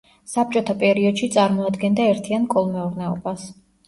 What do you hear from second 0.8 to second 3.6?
პერიოდში წარმოადგენდა ერთიან კოლმეურნეობას.